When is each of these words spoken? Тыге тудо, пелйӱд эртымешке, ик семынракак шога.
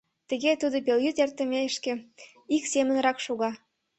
Тыге 0.29 0.51
тудо, 0.61 0.77
пелйӱд 0.85 1.17
эртымешке, 1.23 1.93
ик 2.55 2.63
семынракак 2.71 3.17
шога. 3.25 3.51